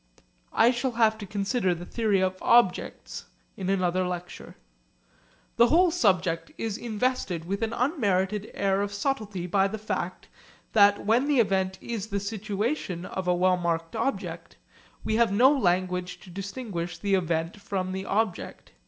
[0.55, 4.55] I shall have to consider the theory of objects in another lecture.
[5.57, 10.27] The whole subject is invested with an unmerited air of subtlety by the fact
[10.73, 14.55] that when the event is the situation of a well marked object,
[15.03, 18.71] we have no language to distinguish the event from the object.